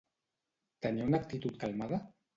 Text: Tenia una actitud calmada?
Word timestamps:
Tenia 0.85 1.05
una 1.11 1.19
actitud 1.25 1.63
calmada? 1.65 2.05